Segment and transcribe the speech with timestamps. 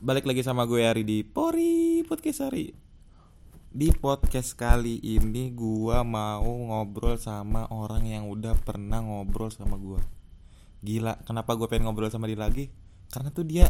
[0.00, 2.72] Balik lagi sama gue Ari di Pori Podcast Ari.
[3.68, 10.00] Di podcast kali ini gue mau ngobrol sama orang yang udah pernah ngobrol sama gue
[10.80, 12.72] Gila, kenapa gue pengen ngobrol sama dia lagi?
[13.12, 13.68] Karena tuh dia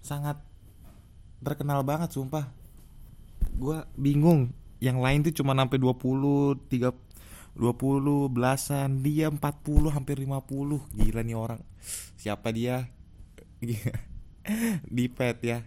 [0.00, 0.40] sangat
[1.44, 2.48] terkenal banget sumpah.
[3.52, 6.88] Gue bingung Yang lain tuh cuma sampai 20, 3,
[7.52, 10.40] 20 belasan Dia 40 hampir 50
[10.96, 11.60] Gila nih orang.
[12.16, 12.88] Siapa dia?
[14.86, 15.58] Di pet ya.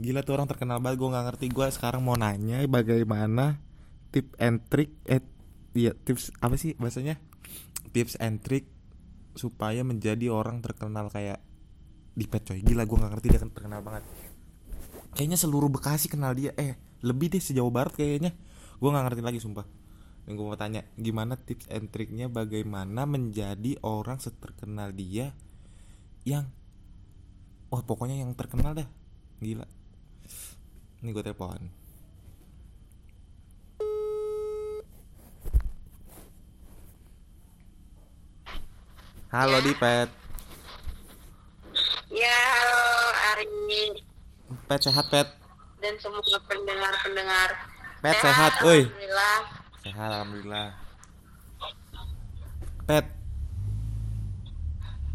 [0.00, 1.46] Gila tuh orang terkenal banget gue nggak ngerti.
[1.52, 3.60] Gue sekarang mau nanya bagaimana
[4.12, 5.24] tip and trick eh
[5.72, 7.20] iya tips apa sih bahasanya?
[7.92, 8.68] Tips and trick
[9.32, 11.40] supaya menjadi orang terkenal kayak
[12.12, 12.60] di pet coy.
[12.60, 14.04] Gila gue nggak ngerti dia kan terkenal banget.
[15.12, 16.56] Kayaknya seluruh bekasi kenal dia.
[16.56, 18.32] Eh lebih deh sejauh barat kayaknya.
[18.80, 19.64] Gue nggak ngerti lagi sumpah.
[20.24, 25.34] Yang gue mau tanya gimana tips and triknya bagaimana menjadi orang seterkenal dia
[26.22, 26.46] yang
[27.72, 28.84] wah pokoknya yang terkenal dah
[29.40, 29.64] gila
[31.00, 31.72] ini gue telepon
[39.32, 39.64] halo Ya.
[39.64, 40.08] Dipet
[42.12, 42.84] Ya, halo
[43.32, 43.48] Ari
[44.68, 45.24] Pet sehat Pet
[45.82, 47.50] dan semua pendengar-pendengar.
[47.98, 48.86] Pet sehat, oi.
[48.86, 49.38] Alhamdulillah.
[49.82, 50.68] sehat alhamdulillah
[52.84, 53.21] Pet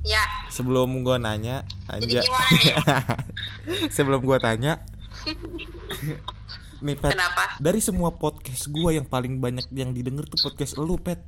[0.08, 2.24] Ya, sebelum gue nanya aja
[3.96, 4.80] sebelum gue tanya
[6.86, 7.60] nih Pet kenapa?
[7.60, 11.20] dari semua podcast gue yang paling banyak yang didengar tuh podcast lu Pet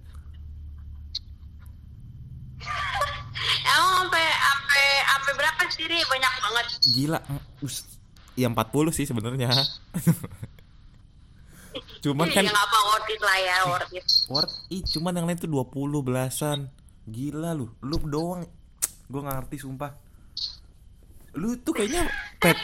[3.67, 5.83] Emang sampai sampai sampai berapa sih?
[5.83, 5.99] Ri?
[6.07, 6.65] Banyak banget.
[6.95, 7.19] gila
[7.59, 7.83] us
[8.39, 9.51] ya 40 sih sebenarnya
[11.99, 14.07] cuman kan ya apa worth it lah ya, worth it.
[14.31, 16.71] worth it cuman yang lain tuh 20 belasan
[17.03, 18.47] gila lu lu doang
[19.09, 19.91] gue nggak ngerti sumpah
[21.33, 22.05] lu tuh kayaknya
[22.37, 22.57] pet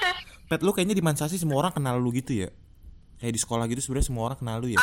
[0.45, 2.49] pet lu kayaknya di Mansasi semua orang kenal lu gitu ya
[3.17, 4.81] kayak di sekolah gitu sebenarnya semua orang kenal lu ya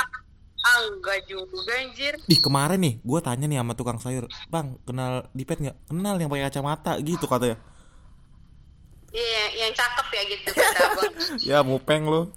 [0.62, 2.14] Ah, enggak juga anjir.
[2.30, 5.90] Ih kemarin nih gue tanya nih sama tukang sayur Bang kenal Dipet nggak?
[5.90, 7.58] Kenal yang pakai kacamata gitu katanya
[9.10, 10.82] Iya, yang cakep ya gitu kata.
[11.50, 12.30] Ya mupeng lu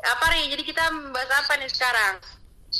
[0.00, 0.56] Apa nih?
[0.56, 0.82] Jadi kita
[1.12, 2.14] bahas apa nih sekarang?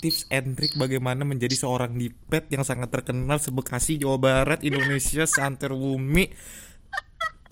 [0.02, 5.70] Tips and trick bagaimana menjadi seorang Dipet yang sangat terkenal sebekasi Jawa Barat Indonesia Santer
[5.70, 6.26] Bumi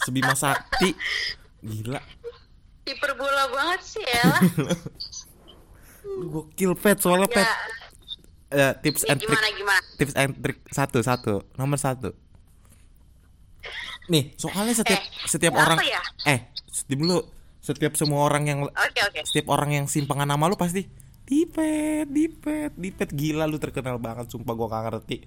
[0.00, 0.90] Sebima Sakti.
[1.60, 2.02] Gila.
[2.82, 4.24] Hiperbola banget sih ya.
[6.02, 7.46] Lu Gokil Pet soalnya Pet.
[8.50, 9.38] Ya, Tips ini and trick.
[9.54, 9.80] gimana?
[9.94, 10.58] Tips and trick.
[10.68, 11.46] Satu satu.
[11.54, 12.10] Nomor satu.
[14.08, 16.02] Nih soalnya setiap Eh, setiap orang ya?
[16.26, 16.50] Eh
[16.88, 17.22] dulu.
[17.60, 19.20] Setiap semua orang yang Oke oke.
[19.22, 20.88] setiap orang yang simpangan nama lu pasti
[21.30, 25.22] Dipet, Dipet, Dipet gila lu terkenal banget sumpah gua gak ngerti.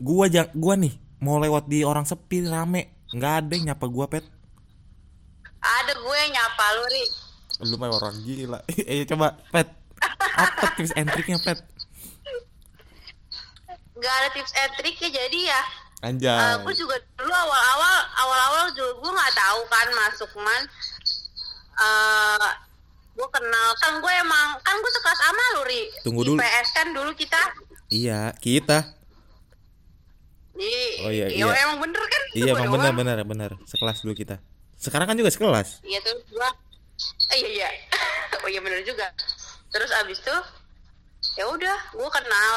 [0.00, 4.08] Gua jang, gua nih mau lewat di orang sepi rame, nggak ada yang nyapa gua
[4.08, 4.24] pet.
[5.62, 7.04] Ada gue yang nyapa lu, Ri.
[7.70, 8.58] Lu mah orang gila.
[8.90, 9.68] eh coba pet.
[10.18, 11.60] Apa tips and triknya pet?
[14.02, 15.62] Gak ada tips and trick ya jadi ya
[16.02, 16.58] Anjay.
[16.66, 20.62] Gue juga dulu awal-awal awal-awal juga gue nggak tahu kan masuk man
[21.72, 22.50] eh
[23.12, 26.38] gue kenal kan gue emang kan gue sekelas sama lu ri Tunggu Di dulu.
[26.38, 27.42] PS kan dulu kita
[27.92, 28.78] Iya, kita.
[31.02, 31.60] Oh, iya, ya iya.
[31.62, 32.76] emang bener kan Iya, Gua emang doang.
[32.80, 33.50] benar benar benar.
[33.68, 34.40] Sekelas dulu kita.
[34.74, 35.84] Sekarang kan juga sekelas.
[35.84, 36.48] Iya tuh gue
[37.32, 37.68] eh, iya iya
[38.42, 39.10] oh iya bener juga
[39.68, 40.40] terus abis tuh
[41.34, 42.56] ya udah gue kenal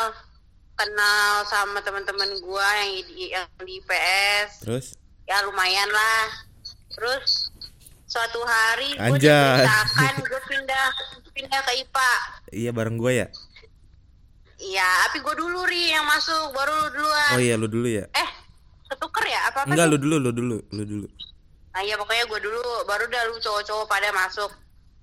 [0.75, 4.85] kenal sama teman-teman gue yang di yang di PS Terus
[5.23, 6.27] ya lumayan lah
[6.91, 7.49] terus
[8.05, 9.27] suatu hari gue Anjay.
[9.27, 10.85] diperintahkan gue pindah
[11.31, 12.11] pindah ke IPA
[12.53, 13.27] iya bareng gue ya.
[14.57, 18.05] iya tapi gue dulu ri yang masuk baru lu duluan Oh iya lu dulu ya.
[18.09, 18.29] eh
[18.87, 21.07] ketuker ya apa apa Enggak lu dulu, lu dulu, lu dulu.
[21.69, 24.53] nah iya pokoknya gue dulu baru dah lu cowok-cowok pada masuk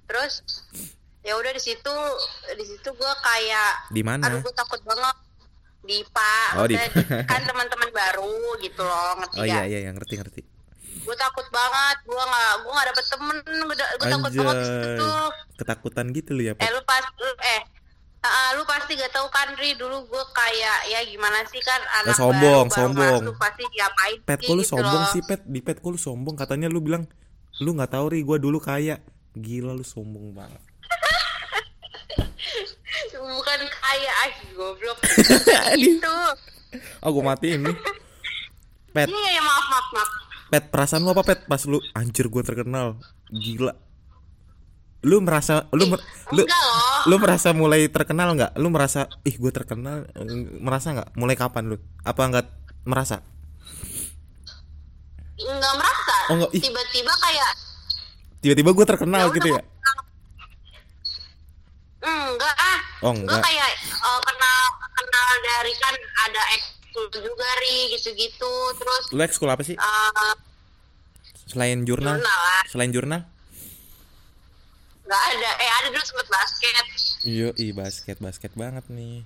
[0.04, 0.40] terus
[1.20, 1.94] ya udah di situ
[2.50, 4.24] di situ gue kayak Di mana?
[4.24, 5.16] aduh gue takut banget
[5.82, 6.74] di IPA Oh, di
[7.30, 10.40] kan teman-teman baru gitu loh ngerti Oh ya iya iya, iya ngerti ngerti.
[11.02, 14.56] Gue takut banget gue nggak gue nggak dapet temen gue, gue takut banget
[14.98, 15.28] tuh
[15.58, 17.62] Ketakutan gitu lu ya, eh lu pas lu, eh
[18.22, 22.14] ah, lu pasti gak tahu kan Ri dulu gue kayak ya gimana sih kan anak
[22.14, 23.20] sombong, baru, baru sombong.
[23.26, 25.10] masuk pasti diapain Pet sih kok lu gitu sombong loh.
[25.10, 25.40] sih Pet?
[25.46, 26.34] Di Pet kok lu sombong?
[26.38, 27.04] Katanya lu bilang
[27.60, 28.98] Lu gak tahu ri gua dulu kaya.
[29.36, 30.62] Gila lu sombong banget.
[33.12, 34.98] Bukan kayak ah goblok.
[35.76, 36.00] Aduh.
[36.00, 36.16] itu
[37.04, 37.76] Oh gua matiin nih.
[38.96, 39.08] Pet.
[39.08, 40.10] Iya ya maaf maaf maaf
[40.52, 43.72] Pet perasaan lu apa Pet Pas lu Anjir gua terkenal Gila
[45.02, 46.44] Lu merasa Lu mer- lu,
[47.02, 48.52] lu merasa mulai terkenal nggak?
[48.54, 50.04] Lu merasa Ih gua terkenal
[50.60, 51.08] Merasa nggak?
[51.14, 51.76] Mulai kapan lu?
[52.02, 52.46] Apa nggak
[52.84, 53.24] merasa?
[55.34, 56.50] nggak merasa Oh, enggak.
[56.52, 56.62] Ih.
[56.62, 57.50] tiba-tiba kayak
[58.38, 59.62] Tiba-tiba gue terkenal Ya gitu ya.
[62.00, 63.42] enggak ah Oh, gue enggak.
[63.42, 64.62] kayak eh, kenal
[64.92, 66.42] kenal dari kan ada
[66.92, 69.74] ekskul juga ri gitu-gitu terus Lu ekskul apa sih?
[69.74, 70.34] eh,
[71.48, 72.20] Selain jurnal?
[72.20, 73.22] jurnal lah Selain jurnal?
[75.02, 76.84] nggak ada eh ada dulu sempet basket
[77.22, 79.24] Iya, i basket, basket banget nih.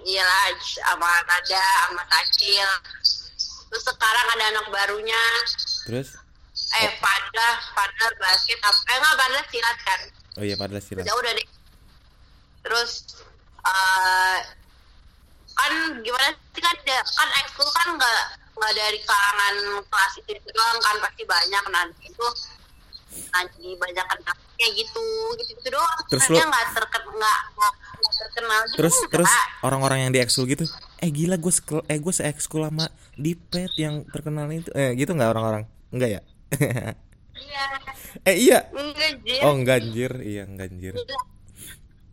[0.00, 2.68] iyalah sama Nada sama Kacil
[3.68, 5.22] terus sekarang ada anak barunya
[5.84, 6.16] Terus?
[6.74, 10.00] eh pada pada basket apa- eh nggak pada silat kan
[10.40, 11.04] Oh iya, padahal silat.
[11.04, 11.48] ya udah deh
[12.60, 12.92] terus
[13.60, 14.38] eh
[15.60, 18.20] kan gimana sih kan kan ekskul kan nggak
[18.56, 19.54] nggak dari kalangan
[19.84, 22.26] kelas itu doang kan pasti banyak nanti itu
[23.30, 24.04] nanti banyak
[24.60, 25.06] kayak gitu
[25.40, 27.74] gitu gitu doang Terus Sebenarnya lu- nggak terkenal nggak
[28.16, 29.10] terkenal gitu Terus enggak.
[29.12, 30.64] terus orang-orang yang di ekskul gitu,
[31.00, 34.72] eh gila gue sekel, eh gue se-ekskul sama Dipet yang terkenal itu.
[34.72, 35.64] Eh gitu nggak orang-orang?
[35.92, 36.20] Enggak ya?
[37.36, 37.62] iya
[38.24, 38.58] eh iya.
[38.72, 39.40] enggak Jir.
[39.44, 40.94] Oh enggak anjir, iya enggak anjir.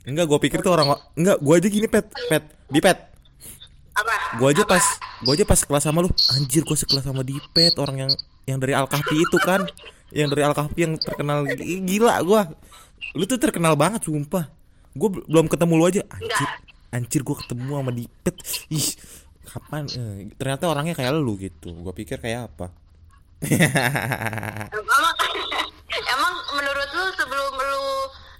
[0.07, 2.97] Enggak, gue pikir tuh orang enggak, gue aja gini pet, pet, Dipet.
[2.99, 3.16] apa
[4.35, 4.83] Gue aja pas,
[5.23, 8.11] gue aja pas kelas sama lu, anjir gue sekelas sama Dipet, orang yang
[8.43, 9.63] yang dari Alkahfi itu kan,
[10.11, 11.47] yang dari Alkahfi yang terkenal
[11.87, 12.41] gila gue.
[13.15, 14.51] Lu tuh terkenal banget sumpah.
[14.91, 16.49] Gue belum ketemu lu aja, anjir,
[16.91, 18.35] anjir gue ketemu sama Dipet.
[18.67, 18.89] Ih,
[19.47, 19.83] kapan?
[19.95, 21.71] Eh, ternyata orangnya kayak lu gitu.
[21.71, 22.67] Gue pikir kayak apa?
[24.73, 25.15] emang
[25.93, 27.85] emang menurut lu sebelum lu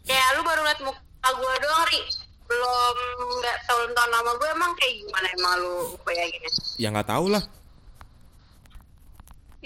[0.10, 2.02] kayak lu baru liat muka gue doang ri
[2.58, 2.98] belum
[3.38, 6.52] nggak tahu tahun nama gue emang kayak gimana emang lu bayanginnya
[6.82, 7.44] ya nggak tahu lah.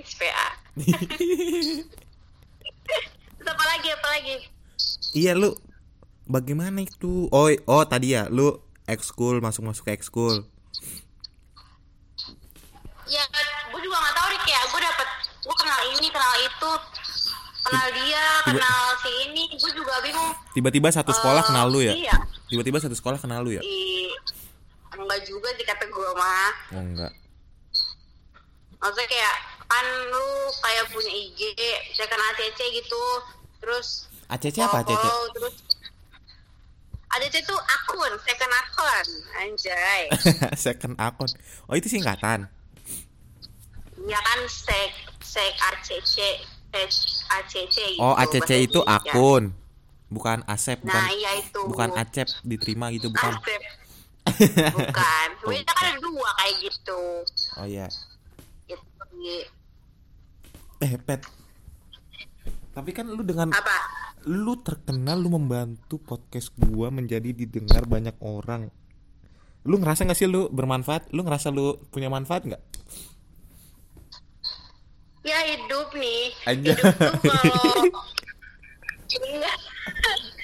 [0.02, 0.48] SPA
[3.52, 4.36] apa lagi apa lagi
[5.12, 5.54] Iya lu
[6.26, 7.30] bagaimana itu?
[7.30, 8.58] Oh oh tadi ya lu
[8.88, 10.48] ekskul masuk masuk ke ekskul.
[13.12, 13.24] ya
[13.70, 15.08] gue juga nggak tahu ri kayak gue dapet
[15.44, 16.70] gue kenal ini kenal itu
[17.72, 21.94] kenal dia kenal si ini gue juga bingung Tiba-tiba satu sekolah Eh, kenal lu ya?
[21.94, 22.16] iya
[22.46, 23.62] Tiba-tiba satu sekolah kenal lu ya?
[23.62, 24.12] I,
[24.94, 27.12] enggak juga sih kata gue mah Oh enggak.
[28.78, 30.28] maksudnya kayak kan lu
[30.58, 31.40] kayak punya IG
[31.92, 33.04] saya kan ACC gitu
[33.58, 35.06] terus ACC apa ACC?
[35.32, 35.56] terus
[37.12, 39.08] ACC tuh akun second akun
[39.38, 40.04] anjay
[40.66, 41.36] Second account.
[41.68, 42.48] Oh itu singkatan.
[44.02, 44.92] ya kan sek
[45.22, 46.42] sek ACC
[46.72, 49.12] ACC gitu, Oh ACC itu Indonesia.
[49.12, 49.44] akun.
[50.12, 53.32] Bukan Asep, bukan nah iya itu bukan Acep diterima gitu bukan.
[53.32, 53.62] Asep.
[54.78, 57.02] bukan beda kan ada dua kayak gitu
[57.58, 57.88] Oh iya.
[58.68, 58.84] gitu
[60.80, 61.22] Eh Pet.
[62.72, 63.76] Tapi kan lu dengan apa
[64.28, 68.70] lu terkenal lu membantu podcast gua menjadi didengar banyak orang.
[69.64, 71.10] Lu ngerasa gak sih lu bermanfaat?
[71.14, 72.62] Lu ngerasa lu punya manfaat nggak?
[75.46, 76.24] Hidup nih.
[76.48, 76.72] Aja.
[76.72, 77.66] hidup tuh kalau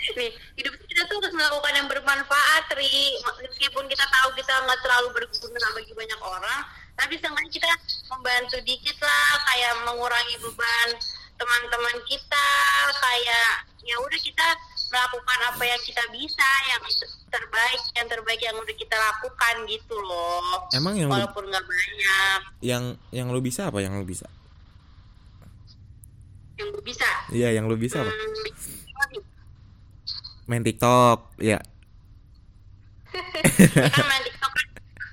[0.18, 3.16] nih hidup kita tuh harus melakukan yang bermanfaat ri.
[3.46, 6.62] Meskipun kita tahu kita nggak terlalu berguna bagi banyak orang
[6.98, 7.68] tapi seenggaknya kita
[8.10, 10.90] membantu dikit lah kayak mengurangi beban
[11.38, 12.48] teman-teman kita
[12.98, 13.50] kayak
[13.86, 14.48] ya udah kita
[14.90, 16.82] melakukan apa yang kita bisa yang
[17.30, 20.66] terbaik yang terbaik yang udah kita lakukan gitu loh.
[20.74, 22.40] Emang yang walaupun nggak banyak.
[22.66, 22.84] Yang
[23.14, 24.26] yang lu bisa apa yang lu bisa?
[26.58, 28.10] Yang gue bisa Iya, yang lu bisa apa?
[28.10, 29.22] Hmm,
[30.46, 31.60] Main TikTok, ya.
[33.90, 34.68] kan main TikTok kan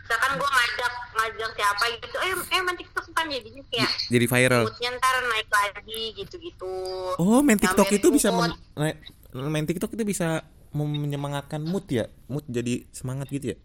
[0.04, 4.62] misalkan gue ngajak ngajak siapa gitu eh eh main TikTok kan jadinya kayak Jadi viral.
[4.64, 6.74] moodnya ntar naik lagi gitu-gitu
[7.16, 8.52] Oh, main TikTok Nyamperin itu bisa mood.
[8.74, 9.00] naik-
[9.32, 13.58] main TikTok itu bisa mem- menyemangatkan mood ya, mood jadi semangat gitu ya.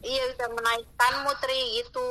[0.00, 2.06] iya bisa menaikkan mood Ri, gitu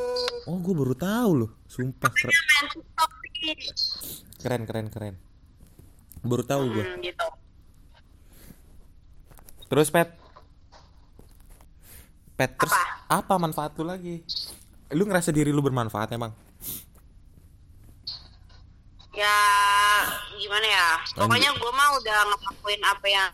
[0.45, 3.51] Oh, gue baru tahu loh, sumpah Makanya main TikTok Ri.
[4.45, 5.15] Keren, keren, keren.
[6.21, 6.85] Baru tahu gue.
[6.85, 7.25] hmm, gitu
[9.65, 10.13] Terus pet,
[12.35, 13.25] pet terus Apa?
[13.25, 14.21] apa manfaat lu lagi?
[14.93, 16.29] Lu ngerasa diri lu bermanfaat emang?
[19.15, 19.31] ya
[20.35, 23.31] gimana ya pokoknya gue mah udah ngelakuin apa yang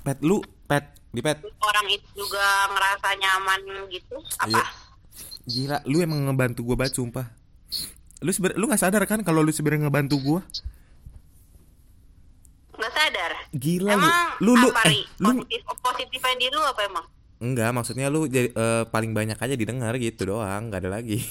[0.00, 1.36] Pet lu, pet, di pet.
[1.60, 2.40] orang itu juga
[2.72, 3.60] ngerasa nyaman
[3.92, 4.64] gitu apa Iya.
[5.44, 7.28] Gila, lu emang ngebantu gue banget sumpah.
[8.18, 10.40] Lu seber, lu nggak sadar kan kalau lu sebenarnya ngebantu gue?
[12.78, 17.06] nggak sadar Gila emang lu, lu, lu, eh, lu positif positifnya di lu apa emang
[17.38, 21.22] Enggak, maksudnya lu jadi eh, paling banyak aja didengar gitu doang, nggak ada lagi.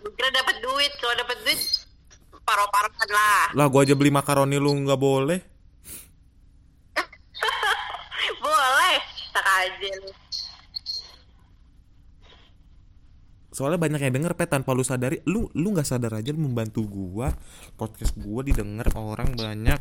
[0.00, 1.60] Gua kira dapat duit kalau dapat duit
[2.40, 5.44] paro-parokan lah lah, gua aja beli makaroni lu nggak boleh.
[8.48, 8.96] boleh
[9.36, 10.23] tak aja lu
[13.54, 16.82] soalnya banyak yang denger pet tanpa lu sadari lu lu nggak sadar aja lu membantu
[16.90, 17.30] gua
[17.78, 19.78] podcast gua didengar orang banyak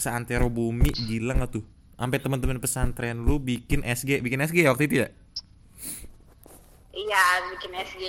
[0.00, 1.64] seantero bumi gila nggak tuh?
[1.94, 5.08] Sampai teman-teman pesantren lu bikin SG bikin SG ya waktu itu ya?
[6.96, 8.02] Iya bikin SG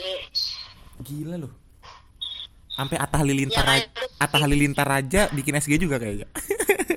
[1.04, 1.54] gila loh
[2.76, 3.88] sampai Atta Halilintar Ya,
[4.20, 6.28] Atta Halilintar aja bikin SG juga kayaknya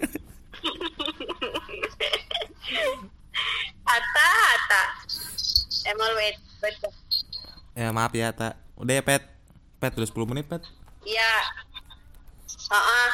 [7.88, 9.24] ya maaf ya Atta udah ya pet?
[9.80, 10.60] Pet udah 10 menit pet?
[11.08, 11.32] Iya.
[12.68, 13.08] Heeh.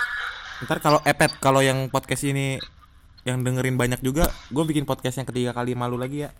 [0.66, 2.58] ntar kalau eh pet kalau yang podcast ini
[3.22, 6.30] yang dengerin banyak juga gue bikin podcast yang ketiga kali malu lagi ya.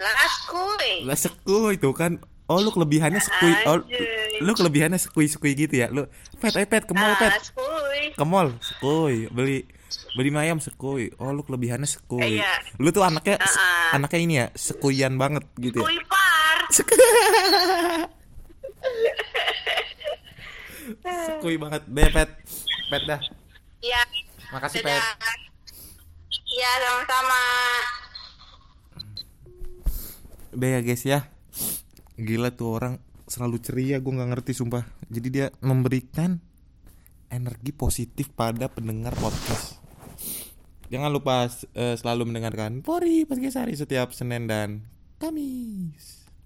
[0.00, 1.04] Las kuy.
[1.04, 2.22] lah sekui itu kan.
[2.50, 3.78] Oh lu kelebihannya sekui oh
[4.42, 5.90] lu kelebihannya sekui sekui gitu ya?
[5.90, 6.06] Lu
[6.38, 7.34] pet eh pet ke mall pet.
[7.34, 8.14] Las kuy.
[8.14, 9.66] ke mall sekui beli
[10.14, 12.52] beli ayam sekui oh lu kelebihannya sekui Iya.
[12.78, 13.96] lu tuh anaknya Uh-uh.
[13.98, 15.86] anaknya ini ya sekuian banget gitu ya?
[16.06, 16.19] Par.
[21.26, 21.82] Sekui banget.
[21.86, 22.30] Deh pet.
[22.90, 23.20] Pet dah.
[23.80, 24.02] Iya.
[24.50, 24.98] makasih Dadah.
[24.98, 25.38] pet
[26.50, 27.42] Iya sama-sama.
[30.50, 31.30] Udah ya guys ya.
[32.18, 32.94] Gila tuh orang
[33.30, 34.82] selalu ceria gue nggak ngerti sumpah.
[35.06, 36.42] Jadi dia memberikan
[37.30, 39.78] energi positif pada pendengar podcast.
[40.90, 41.46] Jangan lupa
[41.78, 44.82] eh, selalu mendengarkan Pori Podcast Hari setiap Senin dan
[45.22, 46.19] Kamis